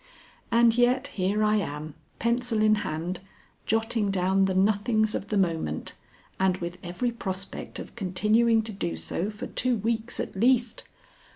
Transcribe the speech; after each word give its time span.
And 0.51 0.79
yet 0.79 1.05
here 1.09 1.43
I 1.43 1.57
am, 1.57 1.93
pencil 2.17 2.59
in 2.63 2.73
hand, 2.81 3.19
jotting 3.67 4.09
down 4.09 4.45
the 4.45 4.55
nothings 4.55 5.13
of 5.13 5.27
the 5.27 5.37
moment, 5.37 5.93
and 6.39 6.57
with 6.57 6.79
every 6.81 7.11
prospect 7.11 7.77
of 7.77 7.93
continuing 7.95 8.63
to 8.63 8.71
do 8.71 8.95
so 8.95 9.29
for 9.29 9.45
two 9.45 9.75
weeks 9.77 10.19
at 10.19 10.35
least. 10.35 10.85